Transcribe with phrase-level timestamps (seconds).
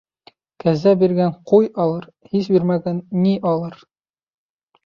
[0.63, 3.81] Кәзә биргән ҡуй алыр, һис бирмәгән ни алыр?